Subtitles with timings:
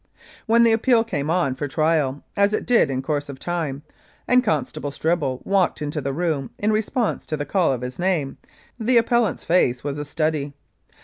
[0.47, 3.83] When the appeal came on for trial, as it did in course of time,
[4.27, 8.39] and Constable Stribble walked into the room in response to the call of his name,
[8.79, 10.53] the ap pellant's face was a study.